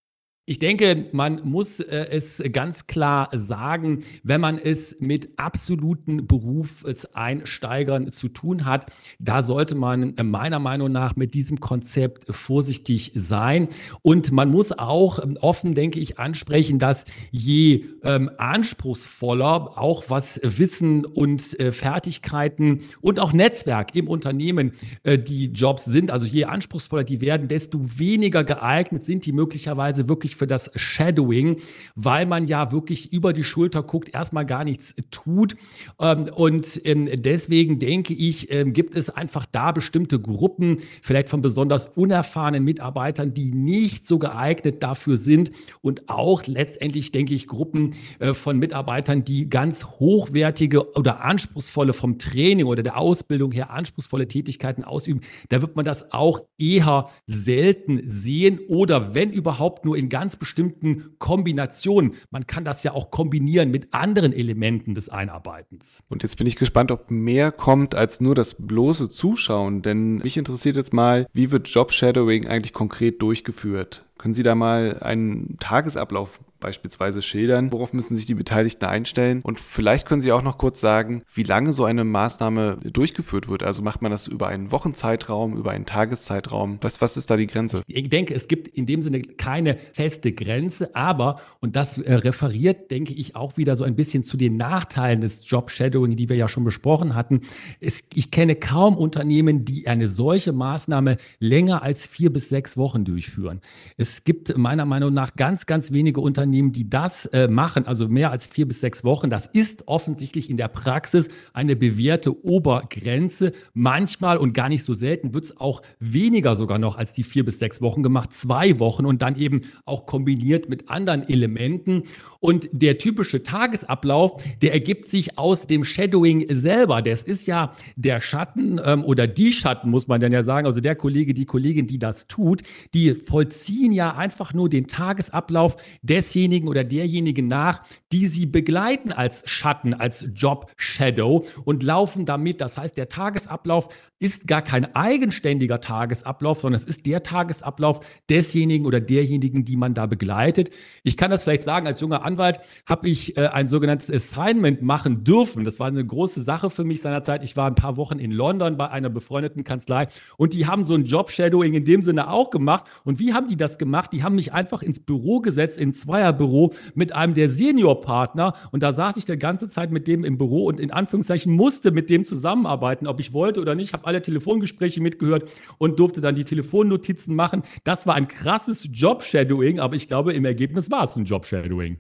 Ich 0.51 0.59
denke, 0.59 1.05
man 1.13 1.49
muss 1.49 1.79
äh, 1.79 2.09
es 2.11 2.43
ganz 2.51 2.89
klar 2.89 3.29
sagen, 3.33 4.01
wenn 4.25 4.41
man 4.41 4.59
es 4.59 4.97
mit 4.99 5.39
absoluten 5.39 6.27
Berufseinsteigern 6.27 8.11
zu 8.11 8.27
tun 8.27 8.65
hat, 8.65 8.87
da 9.21 9.45
sollte 9.45 9.77
man 9.77 10.17
meiner 10.21 10.59
Meinung 10.59 10.91
nach 10.91 11.15
mit 11.15 11.35
diesem 11.35 11.61
Konzept 11.61 12.35
vorsichtig 12.35 13.13
sein. 13.15 13.69
Und 14.03 14.33
man 14.33 14.51
muss 14.51 14.73
auch 14.73 15.23
ähm, 15.23 15.39
offen, 15.41 15.77
denke 15.77 16.01
ich, 16.01 16.19
ansprechen, 16.19 16.81
dass 16.81 17.05
je 17.31 17.85
ähm, 18.03 18.29
anspruchsvoller 18.37 19.79
auch 19.79 20.07
was 20.09 20.41
Wissen 20.43 21.05
und 21.05 21.61
äh, 21.61 21.71
Fertigkeiten 21.71 22.81
und 23.01 23.21
auch 23.21 23.33
Netzwerk 23.33 23.95
im 23.95 24.09
Unternehmen 24.09 24.73
äh, 25.05 25.17
die 25.17 25.53
Jobs 25.53 25.85
sind, 25.85 26.11
also 26.11 26.27
je 26.27 26.47
anspruchsvoller 26.47 27.05
die 27.05 27.21
werden, 27.21 27.47
desto 27.47 27.79
weniger 28.01 28.43
geeignet 28.43 29.05
sind 29.05 29.27
die 29.27 29.33
möglicherweise 29.33 30.09
wirklich 30.09 30.40
für 30.41 30.47
das 30.47 30.71
Shadowing, 30.75 31.59
weil 31.97 32.25
man 32.25 32.47
ja 32.47 32.73
wirklich 32.73 33.13
über 33.13 33.35
die 33.35 33.45
Schulter 33.45 33.83
guckt, 33.83 34.15
erstmal 34.15 34.47
gar 34.47 34.65
nichts 34.65 34.95
tut. 35.11 35.55
Ähm, 36.01 36.31
und 36.35 36.81
ähm, 36.87 37.11
deswegen 37.13 37.79
denke 37.79 38.15
ich, 38.15 38.51
ähm, 38.51 38.73
gibt 38.73 38.95
es 38.95 39.11
einfach 39.11 39.45
da 39.45 39.71
bestimmte 39.73 40.19
Gruppen, 40.19 40.79
vielleicht 41.03 41.29
von 41.29 41.43
besonders 41.43 41.89
unerfahrenen 41.89 42.65
Mitarbeitern, 42.65 43.35
die 43.35 43.53
nicht 43.53 44.07
so 44.07 44.19
geeignet 44.19 44.83
dafür 44.83 45.19
sind 45.19 45.51
und 45.83 46.09
auch 46.09 46.43
letztendlich, 46.47 47.13
denke 47.13 47.35
ich, 47.35 47.47
Gruppen 47.47 47.93
äh, 48.19 48.33
von 48.33 48.59
Mitarbeitern, 48.59 49.27
die 49.27 49.51
ganz 49.51 49.85
hochwertige 49.85 50.95
oder 50.95 51.23
anspruchsvolle 51.23 51.93
vom 51.93 52.19
Training 52.19 52.65
oder 52.65 52.83
der 52.83 52.97
Ausbildung 52.97 53.53
her 53.53 53.71
anspruchsvolle 53.73 54.27
Tätigkeiten 54.27 54.85
ausüben. 54.85 55.21
Da 55.51 55.61
wird 55.61 55.77
man 55.77 55.85
das 55.85 56.13
auch 56.13 56.41
eher 56.59 57.09
selten 57.27 58.01
sehen 58.07 58.59
oder 58.69 59.15
wenn 59.15 59.31
überhaupt 59.31 59.85
nur 59.85 59.99
in 59.99 60.09
ganz 60.09 60.30
ganz 60.31 60.37
bestimmten 60.37 61.17
Kombinationen. 61.19 62.15
Man 62.31 62.47
kann 62.47 62.65
das 62.65 62.85
ja 62.85 62.93
auch 62.93 63.11
kombinieren 63.11 63.73
mit 63.73 63.93
anderen 63.93 64.33
Elementen 64.33 64.95
des 64.95 65.09
Einarbeitens. 65.09 66.05
Und 66.09 66.23
jetzt 66.23 66.37
bin 66.37 66.47
ich 66.47 66.55
gespannt, 66.55 66.93
ob 66.93 67.11
mehr 67.11 67.51
kommt 67.51 67.97
als 67.97 68.21
nur 68.21 68.37
das 68.37 68.55
bloße 68.55 69.09
Zuschauen. 69.09 69.83
Denn 69.83 70.19
mich 70.19 70.37
interessiert 70.37 70.77
jetzt 70.77 70.93
mal, 70.93 71.27
wie 71.33 71.51
wird 71.51 71.67
Job 71.67 71.93
Shadowing 71.93 72.47
eigentlich 72.47 72.73
konkret 72.73 73.21
durchgeführt? 73.23 74.07
Können 74.19 74.35
Sie 74.35 74.45
da 74.45 74.55
mal 74.55 75.01
einen 75.01 75.57
Tagesablauf 75.59 76.39
beispielsweise 76.61 77.23
schildern? 77.23 77.73
Worauf 77.73 77.93
müssen 77.93 78.17
sich 78.17 78.27
die 78.27 78.35
Beteiligten 78.35 78.85
einstellen? 78.85 79.41
Und 79.43 79.59
vielleicht 79.59 80.07
können 80.07 80.21
Sie 80.21 80.33
auch 80.33 80.43
noch 80.43 80.59
kurz 80.59 80.81
sagen, 80.81 81.23
wie 81.33 81.43
lange 81.43 81.73
so 81.73 81.85
eine 81.85 82.05
Maßnahme 82.05 82.77
durchgeführt 82.85 83.49
wird. 83.49 83.63
Also 83.63 83.83
macht 83.83 84.03
man 84.03 84.11
das 84.11 84.27
über 84.27 84.49
einen 84.49 84.71
Wochenzeitraum, 84.71 85.57
über 85.57 85.71
einen 85.71 85.87
Tageszeitraum? 85.87 86.79
Was, 86.83 87.01
was 87.01 87.17
ist 87.17 87.31
da 87.31 87.37
die 87.37 87.47
Grenze? 87.47 87.83
Ich 87.87 88.09
denke, 88.09 88.35
es 88.35 88.47
gibt 88.47 88.69
in 88.69 88.87
dem 88.87 89.03
Sinne 89.03 89.23
keine 89.23 89.79
feste 89.93 90.33
Grenze, 90.33 90.95
aber, 90.95 91.41
und 91.61 91.77
das 91.77 91.99
äh, 91.99 92.15
referiert, 92.15 92.91
denke 92.91 93.15
ich, 93.15 93.37
auch 93.37 93.57
wieder 93.57 93.77
so 93.77 93.85
ein 93.85 93.97
bisschen 93.97 94.23
zu 94.23 94.37
den 94.37 94.57
Nachteilen 94.57 95.21
des 95.21 95.49
Job-Shadowing, 95.49 96.17
die 96.17 96.29
wir 96.29 96.37
ja 96.37 96.49
schon 96.49 96.65
besprochen 96.65 97.15
hatten. 97.15 97.41
Es, 97.81 98.05
ich 98.15 98.31
kenne 98.31 98.57
kaum 98.57 98.97
Unternehmen, 98.97 99.65
die 99.65 99.87
eine 99.87 100.09
solche 100.09 100.53
Maßnahme 100.53 101.17
länger 101.39 101.83
als 101.83 102.07
vier 102.07 102.33
bis 102.33 102.49
sechs 102.49 102.77
Wochen 102.77 103.05
durchführen. 103.05 103.61
Es 103.97 104.25
gibt 104.25 104.57
meiner 104.57 104.85
Meinung 104.85 105.15
nach 105.15 105.35
ganz, 105.37 105.67
ganz 105.67 105.93
wenige 105.93 106.21
Unternehmen, 106.21 106.50
Unternehmen, 106.51 106.73
die 106.73 106.91
das 106.91 107.27
äh, 107.27 107.47
machen, 107.47 107.87
also 107.87 108.09
mehr 108.09 108.33
als 108.33 108.47
vier 108.47 108.67
bis 108.67 108.81
sechs 108.81 109.05
Wochen, 109.05 109.31
das 109.31 109.47
ist 109.47 109.87
offensichtlich 109.87 110.51
in 110.51 110.57
der 110.57 110.67
Praxis 110.67 111.29
eine 111.53 111.77
bewährte 111.77 112.45
Obergrenze. 112.45 113.53
Manchmal 113.73 114.37
und 114.37 114.53
gar 114.53 114.69
nicht 114.69 114.83
so 114.83 114.93
selten 114.93 115.33
wird 115.33 115.45
es 115.45 115.61
auch 115.61 115.81
weniger 116.01 116.57
sogar 116.57 116.79
noch 116.79 116.99
als 116.99 117.13
die 117.13 117.23
vier 117.23 117.45
bis 117.45 117.61
sechs 117.61 117.81
Wochen 117.81 118.03
gemacht, 118.03 118.33
zwei 118.33 118.81
Wochen 118.81 119.07
und 119.07 119.23
dann 119.23 119.37
eben 119.37 119.61
auch 119.85 120.07
kombiniert 120.07 120.69
mit 120.69 120.91
anderen 120.91 121.29
Elementen. 121.29 122.03
Und 122.41 122.69
der 122.73 122.99
typische 122.99 123.43
Tagesablauf, 123.43 124.43
der 124.63 124.73
ergibt 124.73 125.09
sich 125.09 125.39
aus 125.39 125.67
dem 125.67 125.85
Shadowing 125.85 126.47
selber. 126.51 127.03
Das 127.03 127.23
ist 127.23 127.47
ja 127.47 127.73
der 127.97 128.21
Schatten 128.21 128.81
ähm, 128.83 129.05
oder 129.05 129.27
die 129.27 129.53
Schatten, 129.53 129.91
muss 129.91 130.09
man 130.09 130.21
dann 130.21 130.33
ja 130.33 130.43
sagen, 130.43 130.67
also 130.67 130.81
der 130.81 130.97
Kollege, 130.97 131.35
die 131.35 131.45
Kollegin, 131.45 131.87
die 131.87 131.99
das 131.99 132.27
tut, 132.27 132.63
die 132.95 133.15
vollziehen 133.15 133.93
ja 133.93 134.17
einfach 134.17 134.55
nur 134.55 134.69
den 134.69 134.87
Tagesablauf 134.87 135.77
desjenigen, 136.03 136.40
desjenigen 136.41 136.69
oder 136.69 136.85
derjenigen 136.85 137.49
nach, 137.49 137.83
die 138.13 138.27
sie 138.27 138.47
begleiten 138.47 139.13
als 139.13 139.43
Schatten, 139.49 139.93
als 139.95 140.27
Job 140.35 140.71
Shadow 140.77 141.45
und 141.65 141.83
laufen 141.83 142.25
damit. 142.25 142.61
Das 142.61 142.79
heißt, 142.79 142.97
der 142.97 143.09
Tagesablauf 143.09 143.89
ist 144.19 144.47
gar 144.47 144.63
kein 144.63 144.95
eigenständiger 144.95 145.81
Tagesablauf, 145.81 146.61
sondern 146.61 146.81
es 146.81 146.87
ist 146.87 147.07
der 147.07 147.23
Tagesablauf 147.23 148.01
desjenigen 148.29 148.85
oder 148.87 149.01
derjenigen, 149.01 149.65
die 149.65 149.77
man 149.77 149.95
da 149.95 150.07
begleitet. 150.07 150.71
Ich 151.05 151.17
kann 151.17 151.31
das 151.31 151.45
vielleicht 151.45 151.63
sagen, 151.63 151.87
als 151.87 152.01
junger 152.01 152.25
Anwalt 152.25 152.61
habe 152.87 153.09
ich 153.09 153.37
äh, 153.39 153.47
ein 153.47 153.69
sogenanntes 153.69 154.11
Assignment 154.11 154.83
machen 154.83 155.25
dürfen. 155.25 155.65
Das 155.65 155.81
war 155.81 155.89
eine 155.89 156.05
große 156.05 156.43
Sache 156.43 156.69
für 156.69 156.85
mich 156.85 157.01
seinerzeit. 157.01 157.43
Ich 157.43 157.57
war 157.57 157.67
ein 157.67 157.75
paar 157.75 157.97
Wochen 157.97 158.19
in 158.19 158.31
London 158.31 158.77
bei 158.77 158.91
einer 158.91 159.09
befreundeten 159.09 159.65
Kanzlei 159.65 160.09
und 160.37 160.53
die 160.53 160.67
haben 160.67 160.85
so 160.85 160.95
ein 160.95 161.05
Job-Shadowing 161.05 161.73
in 161.73 161.85
dem 161.85 162.03
Sinne 162.03 162.31
auch 162.31 162.51
gemacht. 162.51 162.87
Und 163.05 163.19
wie 163.21 163.33
haben 163.33 163.47
die 163.47 163.57
das 163.57 163.79
gemacht? 163.79 164.13
Die 164.13 164.23
haben 164.23 164.35
mich 164.35 164.53
einfach 164.53 164.83
ins 164.83 165.01
Büro 165.01 165.41
gesetzt 165.41 165.79
in 165.79 165.95
zweier 165.95 166.30
Dreierbüro 166.31 166.73
mit 166.95 167.15
einem 167.15 167.35
der 167.35 167.49
Seniorpartner 167.49 168.55
und 168.73 168.83
da 168.83 168.93
saß 168.93 169.17
ich 169.17 169.25
die 169.25 169.37
ganze 169.37 169.69
Zeit 169.69 169.91
mit 169.91 170.07
dem 170.07 170.25
im 170.25 170.39
Büro 170.39 170.65
und 170.65 170.81
in 170.81 170.91
Anführungszeichen 170.91 171.53
musste 171.53 171.91
mit 171.91 172.11
dem 172.11 172.25
zusammenarbeiten, 172.25 173.07
ob 173.07 173.21
ich 173.21 173.33
wollte 173.33 173.61
oder 173.61 173.75
nicht, 173.75 173.93
habe 173.93 174.07
alle 174.07 174.23
Telefongespräche 174.23 175.01
mitgehört 175.01 175.51
und 175.79 175.99
durfte 175.99 176.21
dann 176.21 176.35
die 176.35 176.45
Telefonnotizen 176.45 177.35
machen. 177.35 177.63
Das 177.85 178.07
war 178.07 178.15
ein 178.15 178.29
krasses 178.29 178.89
Job-Shadowing, 178.93 179.81
aber 179.81 179.97
ich 179.97 180.09
glaube, 180.09 180.33
im 180.33 180.45
Ergebnis 180.45 180.91
war 180.91 181.05
es 181.05 181.17
ein 181.17 181.25
Job-Shadowing. 181.25 181.99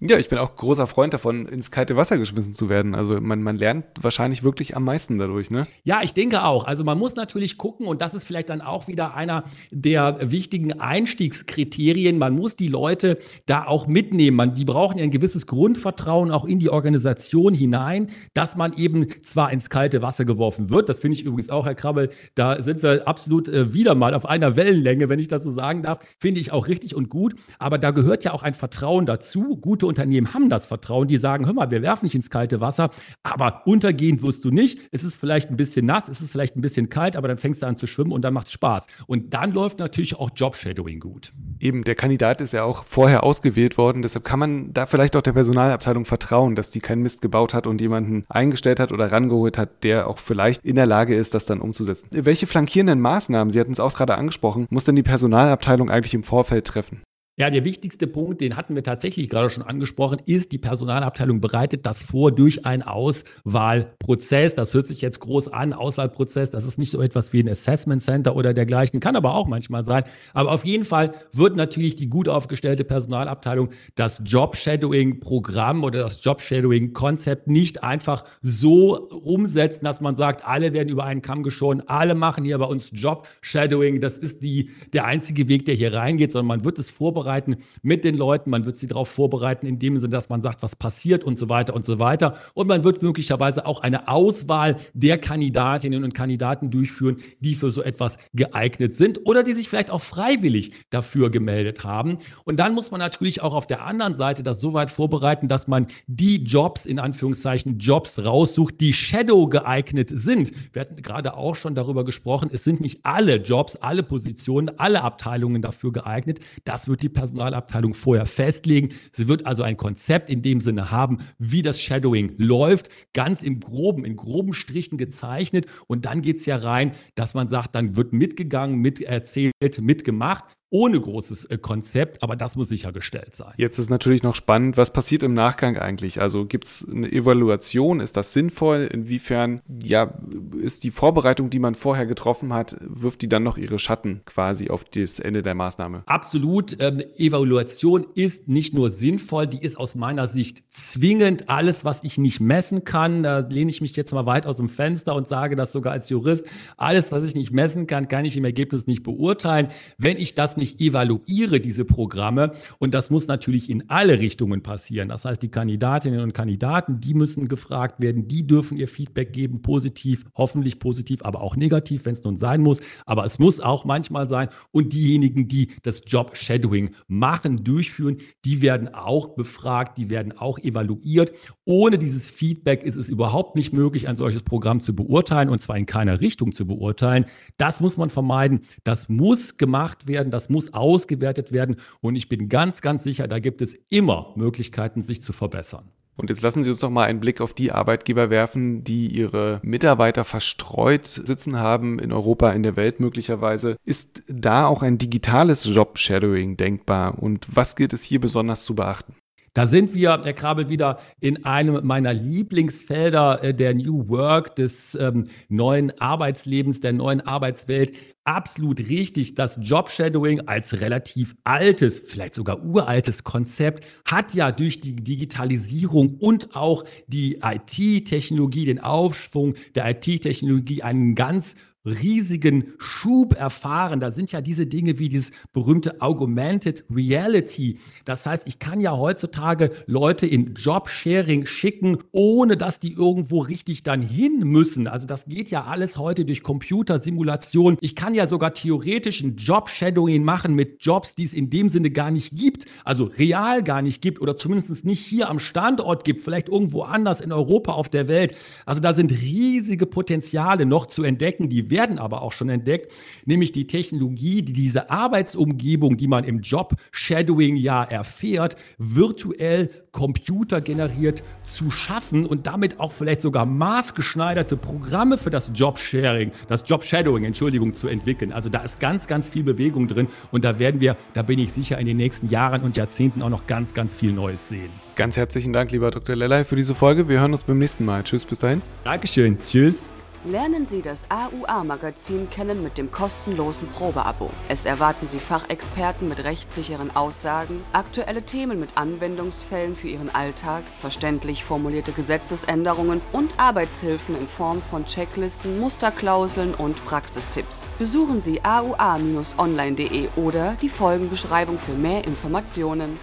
Ja, 0.00 0.16
ich 0.16 0.28
bin 0.28 0.38
auch 0.38 0.54
großer 0.54 0.86
Freund 0.86 1.12
davon, 1.12 1.46
ins 1.46 1.72
kalte 1.72 1.96
Wasser 1.96 2.18
geschmissen 2.18 2.52
zu 2.52 2.68
werden. 2.68 2.94
Also 2.94 3.20
man, 3.20 3.42
man 3.42 3.56
lernt 3.56 3.84
wahrscheinlich 4.00 4.44
wirklich 4.44 4.76
am 4.76 4.84
meisten 4.84 5.18
dadurch, 5.18 5.50
ne? 5.50 5.66
Ja, 5.82 6.02
ich 6.02 6.14
denke 6.14 6.44
auch. 6.44 6.66
Also 6.66 6.84
man 6.84 6.96
muss 6.96 7.16
natürlich 7.16 7.58
gucken, 7.58 7.84
und 7.84 8.00
das 8.00 8.14
ist 8.14 8.22
vielleicht 8.22 8.48
dann 8.50 8.60
auch 8.60 8.86
wieder 8.86 9.16
einer 9.16 9.42
der 9.72 10.30
wichtigen 10.30 10.78
Einstiegskriterien. 10.78 12.16
Man 12.16 12.36
muss 12.36 12.54
die 12.54 12.68
Leute 12.68 13.18
da 13.46 13.66
auch 13.66 13.88
mitnehmen. 13.88 14.36
Man, 14.36 14.54
die 14.54 14.64
brauchen 14.64 14.98
ja 14.98 15.02
ein 15.02 15.10
gewisses 15.10 15.48
Grundvertrauen 15.48 16.30
auch 16.30 16.44
in 16.44 16.60
die 16.60 16.70
Organisation 16.70 17.52
hinein, 17.52 18.10
dass 18.34 18.54
man 18.54 18.74
eben 18.74 19.08
zwar 19.24 19.50
ins 19.50 19.68
kalte 19.68 20.00
Wasser 20.00 20.24
geworfen 20.24 20.70
wird. 20.70 20.88
Das 20.88 21.00
finde 21.00 21.16
ich 21.16 21.24
übrigens 21.24 21.50
auch, 21.50 21.66
Herr 21.66 21.74
Krabbel, 21.74 22.10
da 22.36 22.62
sind 22.62 22.84
wir 22.84 23.08
absolut 23.08 23.48
äh, 23.48 23.74
wieder 23.74 23.96
mal 23.96 24.14
auf 24.14 24.26
einer 24.26 24.54
Wellenlänge, 24.54 25.08
wenn 25.08 25.18
ich 25.18 25.26
das 25.26 25.42
so 25.42 25.50
sagen 25.50 25.82
darf. 25.82 25.98
Finde 26.18 26.40
ich 26.40 26.52
auch 26.52 26.68
richtig 26.68 26.94
und 26.94 27.08
gut. 27.08 27.34
Aber 27.58 27.78
da 27.78 27.90
gehört 27.90 28.22
ja 28.22 28.32
auch 28.32 28.44
ein 28.44 28.54
Vertrauen 28.54 29.04
dazu. 29.04 29.56
Gute 29.56 29.87
Unternehmen 29.88 30.34
haben 30.34 30.48
das 30.48 30.66
Vertrauen, 30.66 31.08
die 31.08 31.16
sagen, 31.16 31.46
hör 31.46 31.54
mal, 31.54 31.70
wir 31.70 31.82
werfen 31.82 32.06
nicht 32.06 32.14
ins 32.14 32.30
kalte 32.30 32.60
Wasser, 32.60 32.90
aber 33.22 33.62
untergehen 33.66 34.22
wirst 34.22 34.44
du 34.44 34.50
nicht. 34.50 34.80
Es 34.92 35.02
ist 35.02 35.16
vielleicht 35.16 35.50
ein 35.50 35.56
bisschen 35.56 35.86
nass, 35.86 36.08
es 36.08 36.20
ist 36.20 36.32
vielleicht 36.32 36.56
ein 36.56 36.60
bisschen 36.60 36.88
kalt, 36.88 37.16
aber 37.16 37.28
dann 37.28 37.38
fängst 37.38 37.62
du 37.62 37.66
an 37.66 37.76
zu 37.76 37.86
schwimmen 37.86 38.12
und 38.12 38.22
dann 38.22 38.34
macht 38.34 38.46
es 38.46 38.52
Spaß. 38.52 38.86
Und 39.06 39.34
dann 39.34 39.52
läuft 39.52 39.78
natürlich 39.78 40.16
auch 40.16 40.30
Job-Shadowing 40.34 41.00
gut. 41.00 41.32
Eben, 41.58 41.82
der 41.82 41.94
Kandidat 41.94 42.40
ist 42.40 42.52
ja 42.52 42.62
auch 42.62 42.84
vorher 42.84 43.24
ausgewählt 43.24 43.78
worden, 43.78 44.02
deshalb 44.02 44.24
kann 44.24 44.38
man 44.38 44.72
da 44.72 44.86
vielleicht 44.86 45.16
auch 45.16 45.22
der 45.22 45.32
Personalabteilung 45.32 46.04
vertrauen, 46.04 46.54
dass 46.54 46.70
die 46.70 46.80
keinen 46.80 47.02
Mist 47.02 47.22
gebaut 47.22 47.54
hat 47.54 47.66
und 47.66 47.80
jemanden 47.80 48.24
eingestellt 48.28 48.78
hat 48.78 48.92
oder 48.92 49.10
rangeholt 49.10 49.58
hat, 49.58 49.82
der 49.82 50.08
auch 50.08 50.18
vielleicht 50.18 50.64
in 50.64 50.76
der 50.76 50.86
Lage 50.86 51.16
ist, 51.16 51.34
das 51.34 51.46
dann 51.46 51.60
umzusetzen. 51.60 52.08
Welche 52.12 52.46
flankierenden 52.46 53.00
Maßnahmen, 53.00 53.50
Sie 53.50 53.58
hatten 53.58 53.72
es 53.72 53.80
auch 53.80 53.94
gerade 53.94 54.16
angesprochen, 54.16 54.66
muss 54.70 54.84
denn 54.84 54.96
die 54.96 55.02
Personalabteilung 55.02 55.90
eigentlich 55.90 56.14
im 56.14 56.22
Vorfeld 56.22 56.66
treffen? 56.66 57.00
Ja, 57.38 57.50
der 57.50 57.64
wichtigste 57.64 58.08
Punkt, 58.08 58.40
den 58.40 58.56
hatten 58.56 58.74
wir 58.74 58.82
tatsächlich 58.82 59.28
gerade 59.28 59.48
schon 59.48 59.62
angesprochen, 59.62 60.20
ist, 60.26 60.50
die 60.50 60.58
Personalabteilung 60.58 61.40
bereitet 61.40 61.86
das 61.86 62.02
vor 62.02 62.32
durch 62.32 62.66
einen 62.66 62.82
Auswahlprozess. 62.82 64.56
Das 64.56 64.74
hört 64.74 64.88
sich 64.88 65.00
jetzt 65.02 65.20
groß 65.20 65.46
an, 65.46 65.72
Auswahlprozess. 65.72 66.50
Das 66.50 66.66
ist 66.66 66.78
nicht 66.78 66.90
so 66.90 67.00
etwas 67.00 67.32
wie 67.32 67.40
ein 67.40 67.48
Assessment 67.48 68.02
Center 68.02 68.34
oder 68.34 68.54
dergleichen, 68.54 68.98
kann 68.98 69.14
aber 69.14 69.34
auch 69.34 69.46
manchmal 69.46 69.84
sein. 69.84 70.02
Aber 70.34 70.50
auf 70.50 70.64
jeden 70.64 70.84
Fall 70.84 71.12
wird 71.32 71.54
natürlich 71.54 71.94
die 71.94 72.08
gut 72.08 72.28
aufgestellte 72.28 72.82
Personalabteilung 72.82 73.68
das 73.94 74.20
Job-Shadowing-Programm 74.24 75.84
oder 75.84 76.00
das 76.00 76.24
Job-Shadowing-Konzept 76.24 77.46
nicht 77.46 77.84
einfach 77.84 78.24
so 78.42 79.10
umsetzen, 79.10 79.84
dass 79.84 80.00
man 80.00 80.16
sagt, 80.16 80.44
alle 80.44 80.72
werden 80.72 80.88
über 80.88 81.04
einen 81.04 81.22
Kamm 81.22 81.44
geschoren, 81.44 81.84
alle 81.86 82.16
machen 82.16 82.42
hier 82.42 82.58
bei 82.58 82.66
uns 82.66 82.90
Job-Shadowing. 82.92 84.00
Das 84.00 84.18
ist 84.18 84.42
die, 84.42 84.70
der 84.92 85.04
einzige 85.04 85.46
Weg, 85.46 85.66
der 85.66 85.76
hier 85.76 85.94
reingeht, 85.94 86.32
sondern 86.32 86.48
man 86.48 86.64
wird 86.64 86.80
es 86.80 86.90
vorbereiten 86.90 87.27
vorbereiten 87.28 87.56
mit 87.82 88.04
den 88.04 88.16
Leuten, 88.16 88.50
man 88.50 88.64
wird 88.64 88.78
sie 88.78 88.86
darauf 88.86 89.08
vorbereiten, 89.08 89.66
in 89.66 89.78
dem 89.78 89.98
Sinne, 89.98 90.08
dass 90.10 90.30
man 90.30 90.40
sagt, 90.40 90.62
was 90.62 90.76
passiert 90.76 91.24
und 91.24 91.38
so 91.38 91.48
weiter 91.48 91.74
und 91.74 91.84
so 91.84 91.98
weiter. 91.98 92.38
Und 92.54 92.68
man 92.68 92.84
wird 92.84 93.02
möglicherweise 93.02 93.66
auch 93.66 93.80
eine 93.80 94.08
Auswahl 94.08 94.76
der 94.94 95.18
Kandidatinnen 95.18 96.04
und 96.04 96.14
Kandidaten 96.14 96.70
durchführen, 96.70 97.18
die 97.40 97.54
für 97.54 97.70
so 97.70 97.82
etwas 97.82 98.16
geeignet 98.32 98.94
sind 98.94 99.26
oder 99.26 99.42
die 99.42 99.52
sich 99.52 99.68
vielleicht 99.68 99.90
auch 99.90 100.00
freiwillig 100.00 100.72
dafür 100.90 101.30
gemeldet 101.30 101.84
haben. 101.84 102.18
Und 102.44 102.58
dann 102.58 102.74
muss 102.74 102.90
man 102.90 103.00
natürlich 103.00 103.42
auch 103.42 103.54
auf 103.54 103.66
der 103.66 103.84
anderen 103.84 104.14
Seite 104.14 104.42
das 104.42 104.60
so 104.60 104.72
weit 104.72 104.90
vorbereiten, 104.90 105.48
dass 105.48 105.68
man 105.68 105.86
die 106.06 106.42
Jobs, 106.42 106.86
in 106.86 106.98
Anführungszeichen 106.98 107.78
Jobs 107.78 108.18
raussucht, 108.18 108.80
die 108.80 108.94
Shadow 108.94 109.48
geeignet 109.48 110.08
sind. 110.10 110.52
Wir 110.72 110.80
hatten 110.80 111.02
gerade 111.02 111.36
auch 111.36 111.56
schon 111.56 111.74
darüber 111.74 112.04
gesprochen, 112.04 112.48
es 112.50 112.64
sind 112.64 112.80
nicht 112.80 113.00
alle 113.02 113.36
Jobs, 113.36 113.76
alle 113.76 114.02
Positionen, 114.02 114.70
alle 114.78 115.02
Abteilungen 115.02 115.60
dafür 115.60 115.92
geeignet. 115.92 116.40
Das 116.64 116.88
wird 116.88 117.02
die 117.02 117.17
Personalabteilung 117.18 117.94
vorher 117.94 118.26
festlegen. 118.26 118.90
Sie 119.10 119.26
wird 119.26 119.44
also 119.44 119.64
ein 119.64 119.76
Konzept 119.76 120.30
in 120.30 120.40
dem 120.40 120.60
Sinne 120.60 120.92
haben, 120.92 121.18
wie 121.38 121.62
das 121.62 121.80
Shadowing 121.80 122.34
läuft, 122.38 122.90
ganz 123.12 123.42
im 123.42 123.58
groben, 123.58 124.04
in 124.04 124.14
groben 124.14 124.52
Strichen 124.52 124.98
gezeichnet. 124.98 125.66
Und 125.88 126.04
dann 126.04 126.22
geht 126.22 126.36
es 126.36 126.46
ja 126.46 126.56
rein, 126.56 126.92
dass 127.16 127.34
man 127.34 127.48
sagt, 127.48 127.74
dann 127.74 127.96
wird 127.96 128.12
mitgegangen, 128.12 128.78
miterzählt, 128.78 129.52
mitgemacht 129.80 130.44
ohne 130.70 131.00
großes 131.00 131.46
äh, 131.46 131.58
Konzept, 131.58 132.22
aber 132.22 132.36
das 132.36 132.56
muss 132.56 132.68
sichergestellt 132.68 133.34
sein. 133.34 133.52
Jetzt 133.56 133.78
ist 133.78 133.88
natürlich 133.88 134.22
noch 134.22 134.34
spannend, 134.34 134.76
was 134.76 134.92
passiert 134.92 135.22
im 135.22 135.32
Nachgang 135.32 135.78
eigentlich? 135.78 136.20
Also 136.20 136.44
gibt 136.44 136.66
es 136.66 136.86
eine 136.88 137.10
Evaluation? 137.10 138.00
Ist 138.00 138.16
das 138.16 138.32
sinnvoll? 138.32 138.88
Inwiefern 138.92 139.62
ja, 139.82 140.14
ist 140.60 140.84
die 140.84 140.90
Vorbereitung, 140.90 141.48
die 141.48 141.58
man 141.58 141.74
vorher 141.74 142.06
getroffen 142.06 142.52
hat, 142.52 142.76
wirft 142.80 143.22
die 143.22 143.28
dann 143.28 143.42
noch 143.42 143.56
ihre 143.56 143.78
Schatten 143.78 144.20
quasi 144.26 144.68
auf 144.68 144.84
das 144.84 145.20
Ende 145.20 145.42
der 145.42 145.54
Maßnahme? 145.54 146.02
Absolut. 146.06 146.76
Ähm, 146.80 147.02
Evaluation 147.16 148.06
ist 148.14 148.48
nicht 148.48 148.74
nur 148.74 148.90
sinnvoll, 148.90 149.46
die 149.46 149.62
ist 149.62 149.78
aus 149.78 149.94
meiner 149.94 150.26
Sicht 150.26 150.64
zwingend. 150.70 151.48
Alles, 151.48 151.84
was 151.86 152.04
ich 152.04 152.18
nicht 152.18 152.40
messen 152.40 152.84
kann, 152.84 153.22
da 153.22 153.38
lehne 153.38 153.70
ich 153.70 153.80
mich 153.80 153.96
jetzt 153.96 154.12
mal 154.12 154.26
weit 154.26 154.46
aus 154.46 154.58
dem 154.58 154.68
Fenster 154.68 155.14
und 155.14 155.28
sage 155.28 155.56
das 155.56 155.72
sogar 155.72 155.94
als 155.94 156.10
Jurist, 156.10 156.46
alles, 156.76 157.10
was 157.10 157.24
ich 157.24 157.34
nicht 157.34 157.52
messen 157.52 157.86
kann, 157.86 158.08
kann 158.08 158.26
ich 158.26 158.36
im 158.36 158.44
Ergebnis 158.44 158.86
nicht 158.86 159.02
beurteilen. 159.02 159.68
Wenn 159.96 160.18
ich 160.18 160.34
das 160.34 160.57
nicht 160.58 160.80
evaluiere, 160.80 161.60
diese 161.60 161.84
Programme, 161.84 162.52
und 162.78 162.94
das 162.94 163.10
muss 163.10 163.26
natürlich 163.26 163.70
in 163.70 163.88
alle 163.88 164.18
Richtungen 164.18 164.62
passieren. 164.62 165.08
Das 165.08 165.24
heißt, 165.24 165.42
die 165.42 165.50
Kandidatinnen 165.50 166.20
und 166.20 166.34
Kandidaten, 166.34 167.00
die 167.00 167.14
müssen 167.14 167.48
gefragt 167.48 168.00
werden, 168.00 168.28
die 168.28 168.46
dürfen 168.46 168.76
ihr 168.76 168.88
Feedback 168.88 169.32
geben, 169.32 169.62
positiv, 169.62 170.24
hoffentlich 170.34 170.78
positiv, 170.78 171.22
aber 171.24 171.40
auch 171.40 171.56
negativ, 171.56 172.04
wenn 172.04 172.12
es 172.12 172.24
nun 172.24 172.36
sein 172.36 172.60
muss. 172.60 172.80
Aber 173.06 173.24
es 173.24 173.38
muss 173.38 173.60
auch 173.60 173.84
manchmal 173.84 174.28
sein. 174.28 174.48
Und 174.70 174.92
diejenigen, 174.92 175.48
die 175.48 175.68
das 175.82 176.02
Job 176.06 176.36
Shadowing 176.36 176.90
machen, 177.06 177.64
durchführen, 177.64 178.18
die 178.44 178.62
werden 178.62 178.88
auch 178.88 179.34
befragt, 179.34 179.98
die 179.98 180.10
werden 180.10 180.32
auch 180.36 180.58
evaluiert. 180.58 181.32
Ohne 181.64 181.98
dieses 181.98 182.28
Feedback 182.30 182.82
ist 182.82 182.96
es 182.96 183.08
überhaupt 183.08 183.56
nicht 183.56 183.72
möglich, 183.72 184.08
ein 184.08 184.16
solches 184.16 184.42
Programm 184.42 184.80
zu 184.80 184.94
beurteilen 184.94 185.48
und 185.48 185.60
zwar 185.60 185.76
in 185.76 185.86
keiner 185.86 186.20
Richtung 186.20 186.52
zu 186.52 186.66
beurteilen. 186.66 187.24
Das 187.56 187.80
muss 187.80 187.96
man 187.96 188.10
vermeiden. 188.10 188.60
Das 188.84 189.08
muss 189.08 189.56
gemacht 189.56 190.08
werden. 190.08 190.30
Das 190.30 190.47
muss 190.50 190.74
ausgewertet 190.74 191.52
werden. 191.52 191.76
Und 192.00 192.16
ich 192.16 192.28
bin 192.28 192.48
ganz, 192.48 192.80
ganz 192.80 193.04
sicher, 193.04 193.28
da 193.28 193.38
gibt 193.38 193.62
es 193.62 193.74
immer 193.88 194.32
Möglichkeiten, 194.36 195.02
sich 195.02 195.22
zu 195.22 195.32
verbessern. 195.32 195.90
Und 196.18 196.30
jetzt 196.30 196.42
lassen 196.42 196.64
Sie 196.64 196.70
uns 196.70 196.80
doch 196.80 196.90
mal 196.90 197.04
einen 197.04 197.20
Blick 197.20 197.40
auf 197.40 197.54
die 197.54 197.70
Arbeitgeber 197.70 198.28
werfen, 198.28 198.82
die 198.82 199.06
ihre 199.06 199.60
Mitarbeiter 199.62 200.24
verstreut 200.24 201.06
sitzen 201.06 201.56
haben, 201.56 202.00
in 202.00 202.12
Europa, 202.12 202.50
in 202.50 202.64
der 202.64 202.74
Welt 202.74 202.98
möglicherweise. 202.98 203.76
Ist 203.84 204.24
da 204.26 204.66
auch 204.66 204.82
ein 204.82 204.98
digitales 204.98 205.64
Job-Shadowing 205.64 206.56
denkbar? 206.56 207.22
Und 207.22 207.46
was 207.48 207.76
gilt 207.76 207.92
es 207.92 208.02
hier 208.02 208.20
besonders 208.20 208.64
zu 208.64 208.74
beachten? 208.74 209.14
Da 209.54 209.66
sind 209.66 209.94
wir, 209.94 210.20
Herr 210.24 210.32
Krabel, 210.32 210.68
wieder 210.68 210.98
in 211.20 211.44
einem 211.44 211.86
meiner 211.86 212.12
Lieblingsfelder 212.12 213.42
äh, 213.42 213.54
der 213.54 213.74
New 213.74 214.08
Work, 214.08 214.56
des 214.56 214.94
ähm, 214.94 215.26
neuen 215.48 215.98
Arbeitslebens, 216.00 216.80
der 216.80 216.92
neuen 216.92 217.20
Arbeitswelt. 217.20 217.96
Absolut 218.24 218.78
richtig. 218.80 219.34
Das 219.34 219.58
Job-Shadowing 219.60 220.48
als 220.48 220.80
relativ 220.80 221.34
altes, 221.44 222.02
vielleicht 222.06 222.34
sogar 222.34 222.62
uraltes 222.62 223.24
Konzept 223.24 223.84
hat 224.04 224.34
ja 224.34 224.52
durch 224.52 224.80
die 224.80 224.96
Digitalisierung 224.96 226.16
und 226.18 226.54
auch 226.54 226.84
die 227.06 227.40
IT-Technologie, 227.42 228.66
den 228.66 228.80
Aufschwung 228.80 229.54
der 229.74 229.88
IT-Technologie 229.90 230.82
einen 230.82 231.14
ganz 231.14 231.56
riesigen 231.88 232.72
Schub 232.78 233.34
erfahren. 233.34 234.00
Da 234.00 234.10
sind 234.10 234.32
ja 234.32 234.40
diese 234.40 234.66
Dinge 234.66 234.98
wie 234.98 235.08
dieses 235.08 235.32
berühmte 235.52 236.00
Augmented 236.00 236.84
Reality. 236.90 237.78
Das 238.04 238.26
heißt, 238.26 238.46
ich 238.46 238.58
kann 238.58 238.80
ja 238.80 238.96
heutzutage 238.96 239.70
Leute 239.86 240.26
in 240.26 240.54
Jobsharing 240.54 241.46
schicken, 241.46 241.98
ohne 242.12 242.56
dass 242.56 242.80
die 242.80 242.92
irgendwo 242.92 243.40
richtig 243.40 243.82
dann 243.82 244.02
hin 244.02 244.40
müssen. 244.44 244.86
Also 244.86 245.06
das 245.06 245.26
geht 245.26 245.50
ja 245.50 245.64
alles 245.64 245.98
heute 245.98 246.24
durch 246.24 246.42
Computersimulation. 246.42 247.76
Ich 247.80 247.96
kann 247.96 248.14
ja 248.14 248.26
sogar 248.26 248.54
theoretisch 248.54 249.22
ein 249.22 249.36
Job-Shadowing 249.36 250.22
machen 250.22 250.54
mit 250.54 250.84
Jobs, 250.84 251.14
die 251.14 251.24
es 251.24 251.34
in 251.34 251.50
dem 251.50 251.68
Sinne 251.68 251.90
gar 251.90 252.10
nicht 252.10 252.36
gibt, 252.36 252.66
also 252.84 253.04
real 253.04 253.62
gar 253.62 253.82
nicht 253.82 254.02
gibt 254.02 254.20
oder 254.20 254.36
zumindest 254.36 254.84
nicht 254.84 255.04
hier 255.04 255.28
am 255.28 255.38
Standort 255.38 256.04
gibt, 256.04 256.20
vielleicht 256.20 256.48
irgendwo 256.48 256.82
anders 256.82 257.20
in 257.20 257.32
Europa 257.32 257.72
auf 257.72 257.88
der 257.88 258.08
Welt. 258.08 258.34
Also 258.66 258.80
da 258.80 258.92
sind 258.92 259.12
riesige 259.12 259.86
Potenziale 259.86 260.66
noch 260.66 260.86
zu 260.86 261.02
entdecken, 261.02 261.48
die 261.48 261.70
werden 261.78 261.98
aber 262.00 262.22
auch 262.22 262.32
schon 262.32 262.48
entdeckt, 262.48 262.92
nämlich 263.24 263.52
die 263.52 263.68
Technologie, 263.68 264.42
die 264.42 264.52
diese 264.52 264.90
Arbeitsumgebung, 264.90 265.96
die 265.96 266.08
man 266.08 266.24
im 266.24 266.40
Job 266.40 266.74
Shadowing 266.90 267.54
ja 267.54 267.84
erfährt, 267.84 268.56
virtuell 268.78 269.70
computergeneriert 269.92 271.22
zu 271.44 271.70
schaffen 271.70 272.26
und 272.26 272.46
damit 272.46 272.80
auch 272.80 272.92
vielleicht 272.92 273.20
sogar 273.20 273.46
maßgeschneiderte 273.46 274.56
Programme 274.56 275.18
für 275.18 275.30
das 275.30 275.52
Job-Sharing, 275.54 276.32
das 276.48 276.64
Job-Shadowing, 276.66 277.24
Entschuldigung, 277.24 277.74
zu 277.74 277.86
entwickeln. 277.86 278.32
Also 278.32 278.48
da 278.48 278.60
ist 278.60 278.80
ganz, 278.80 279.06
ganz 279.06 279.28
viel 279.28 279.44
Bewegung 279.44 279.86
drin 279.86 280.08
und 280.32 280.44
da 280.44 280.58
werden 280.58 280.80
wir, 280.80 280.96
da 281.14 281.22
bin 281.22 281.38
ich 281.38 281.52
sicher, 281.52 281.78
in 281.78 281.86
den 281.86 281.96
nächsten 281.96 282.28
Jahren 282.28 282.62
und 282.62 282.76
Jahrzehnten 282.76 283.22
auch 283.22 283.30
noch 283.30 283.46
ganz, 283.46 283.72
ganz 283.72 283.94
viel 283.94 284.12
Neues 284.12 284.48
sehen. 284.48 284.70
Ganz 284.96 285.16
herzlichen 285.16 285.52
Dank, 285.52 285.70
lieber 285.70 285.92
Dr. 285.92 286.16
Lellay, 286.16 286.44
für 286.44 286.56
diese 286.56 286.74
Folge. 286.74 287.08
Wir 287.08 287.20
hören 287.20 287.32
uns 287.32 287.44
beim 287.44 287.58
nächsten 287.58 287.84
Mal. 287.84 288.02
Tschüss, 288.02 288.24
bis 288.24 288.40
dahin. 288.40 288.62
Dankeschön. 288.82 289.38
Tschüss. 289.40 289.88
Lernen 290.28 290.66
Sie 290.66 290.82
das 290.82 291.06
AUA-Magazin 291.10 292.28
kennen 292.28 292.62
mit 292.62 292.76
dem 292.76 292.92
kostenlosen 292.92 293.66
Probeabo. 293.68 294.28
Es 294.48 294.66
erwarten 294.66 295.08
Sie 295.08 295.20
Fachexperten 295.20 296.06
mit 296.06 296.22
rechtssicheren 296.22 296.94
Aussagen, 296.94 297.64
aktuelle 297.72 298.20
Themen 298.20 298.60
mit 298.60 298.68
Anwendungsfällen 298.74 299.74
für 299.74 299.88
Ihren 299.88 300.14
Alltag, 300.14 300.64
verständlich 300.82 301.44
formulierte 301.44 301.92
Gesetzesänderungen 301.92 303.00
und 303.14 303.40
Arbeitshilfen 303.40 304.20
in 304.20 304.28
Form 304.28 304.60
von 304.70 304.84
Checklisten, 304.84 305.60
Musterklauseln 305.60 306.52
und 306.52 306.84
Praxistipps. 306.84 307.64
Besuchen 307.78 308.20
Sie 308.20 308.44
aua-online.de 308.44 310.08
oder 310.16 310.58
die 310.60 310.68
Folgenbeschreibung 310.68 311.56
für 311.56 311.72
mehr 311.72 312.04
Informationen. 312.04 312.98